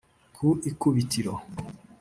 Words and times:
Ku 0.35 0.47
ikubitiro 0.69 1.33